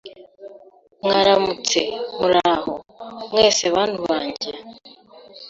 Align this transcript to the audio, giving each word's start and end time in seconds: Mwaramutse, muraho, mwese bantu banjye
Mwaramutse, 1.03 1.79
muraho, 2.19 2.73
mwese 3.29 3.63
bantu 3.75 3.99
banjye 4.09 4.51